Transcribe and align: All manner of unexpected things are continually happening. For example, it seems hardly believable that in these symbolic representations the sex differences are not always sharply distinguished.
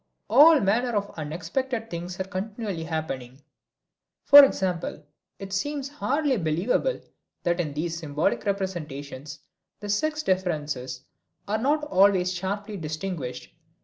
All 0.31 0.59
manner 0.59 0.95
of 0.97 1.13
unexpected 1.15 1.91
things 1.91 2.19
are 2.19 2.23
continually 2.23 2.85
happening. 2.85 3.43
For 4.23 4.43
example, 4.43 5.05
it 5.37 5.53
seems 5.53 5.89
hardly 5.89 6.37
believable 6.37 7.01
that 7.43 7.59
in 7.59 7.75
these 7.75 7.99
symbolic 7.99 8.43
representations 8.45 9.41
the 9.79 9.89
sex 9.89 10.23
differences 10.23 11.03
are 11.47 11.59
not 11.59 11.83
always 11.83 12.33
sharply 12.33 12.77
distinguished. 12.77 13.53